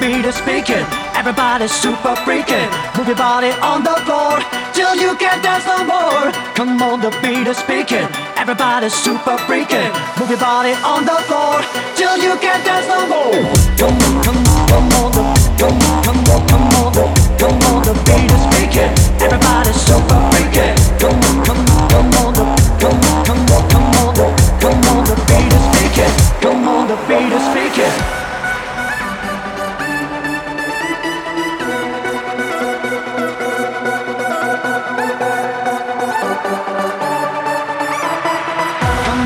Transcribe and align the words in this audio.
beat 0.00 0.24
is 0.24 0.36
speaking. 0.36 0.84
Everybody's 1.14 1.72
super 1.72 2.14
freaking. 2.24 2.68
Move 2.96 3.08
your 3.08 3.16
body 3.16 3.50
on 3.62 3.82
the 3.82 3.96
floor 4.06 4.38
till 4.72 4.94
you 4.94 5.16
can't 5.16 5.42
dance 5.42 5.66
no 5.66 5.84
more. 5.84 6.30
Come 6.54 6.80
on, 6.82 7.00
the 7.00 7.10
beat 7.22 7.46
is 7.46 7.58
speaking. 7.58 8.06
Everybody's 8.36 8.94
super 8.94 9.36
freaking. 9.46 9.90
Move 10.18 10.30
your 10.30 10.38
body 10.38 10.72
on 10.86 11.04
the 11.04 11.18
floor 11.26 11.60
till 11.96 12.16
you 12.16 12.36
can't 12.38 12.64
dance 12.64 12.86
no 12.86 13.06
more. 13.08 13.17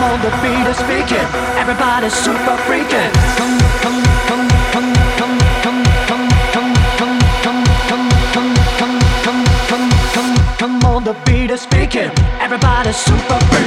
The 0.00 0.30
beat 0.42 0.66
is 0.66 0.76
speaking. 0.78 1.26
Everybody's 1.60 2.14
super 2.14 2.56
freaking. 2.64 3.12
Come, 3.36 3.58
come, 3.84 4.02
come, 4.28 4.48
come, 4.72 4.92
come, 5.18 5.38
come, 5.62 5.84
come, 6.08 6.24
come, 6.52 6.72
come, 6.96 7.22
come, 7.44 7.64
come, 7.84 8.14
come, 8.32 8.54
come, 8.80 8.98
come, 9.24 9.44
come, 9.68 9.90
come, 10.14 10.56
come 10.58 10.84
on, 10.84 11.04
the 11.04 11.14
beat 11.26 11.50
is 11.50 11.60
speaking. 11.60 12.10
Everybody's 12.40 12.96
super 12.96 13.38
freaking. 13.50 13.59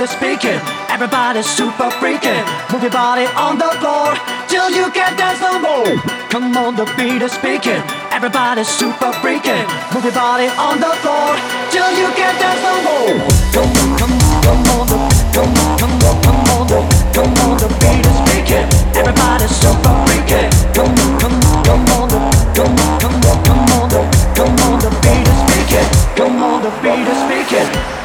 Speaking. 0.00 0.60
Everybody's 0.88 1.44
super 1.44 1.90
freaking. 2.00 2.44
Move 2.72 2.82
your 2.82 2.90
body 2.90 3.26
on 3.36 3.58
the 3.58 3.68
floor 3.76 4.16
till 4.48 4.70
you 4.70 4.90
can't 4.90 5.16
dance 5.18 5.40
no 5.40 5.60
more. 5.60 6.00
Come 6.30 6.56
on, 6.56 6.76
the 6.76 6.86
beat 6.96 7.20
is 7.20 7.32
speaking. 7.32 7.82
Everybody's 8.10 8.68
super 8.68 9.12
freaking. 9.20 9.66
Move 9.92 10.04
your 10.04 10.14
body 10.14 10.48
on 10.56 10.80
the 10.80 10.92
floor 11.04 11.36
till 11.70 11.90
you 11.92 12.08
can't 12.16 12.38
dance 12.40 12.62
no 12.64 12.74
more. 12.88 13.20
Come, 13.52 13.68
on, 13.68 13.90
come, 14.00 14.16
on, 14.16 14.42
come 14.42 14.64
on, 14.72 14.86
the, 14.88 14.98
come, 15.36 15.54
come, 15.76 15.96
on, 16.08 16.16
come 16.24 16.40
on, 16.56 16.66
the, 16.72 16.78
come 17.12 17.34
on, 17.44 17.54
the 17.60 17.68
beat 17.76 18.06
is 18.08 18.16
speaking. 18.24 18.66
Everybody's 18.96 19.52
super 19.60 19.92
freaking. 20.08 20.48
Come, 20.72 20.88
on, 20.88 21.12
come, 21.20 21.36
on, 21.36 21.64
come 21.68 21.84
on, 22.00 22.08
the, 22.08 22.20
come, 22.56 22.76
come, 22.96 23.18
come 23.44 23.72
on, 23.76 23.88
the, 23.92 24.00
come 24.40 24.56
on, 24.72 24.78
the 24.80 24.90
beat 25.04 25.28
is 25.28 25.38
speaking. 25.44 25.88
Come 26.16 26.42
on, 26.42 26.62
the 26.62 26.70
beat 26.80 27.04
is 27.04 27.18
speaking. 27.28 28.01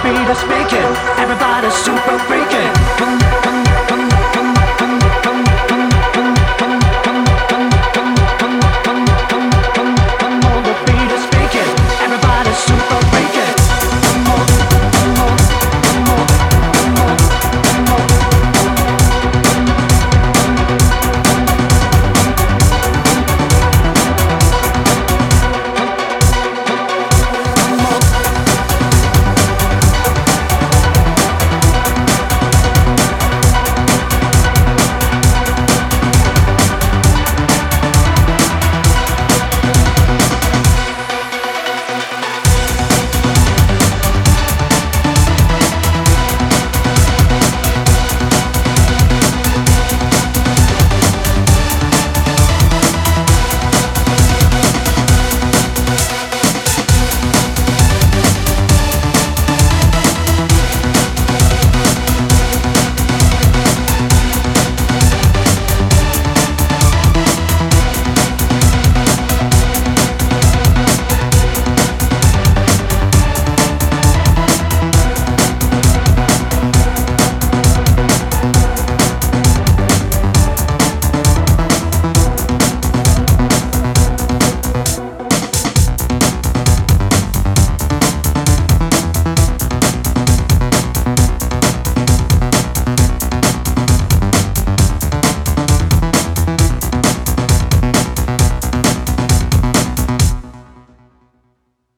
speed 0.00 0.30
of 0.30 0.36
speaking. 0.38 0.90
Everybody's 1.20 1.74
super 1.74 2.16
freaking. 2.24 3.69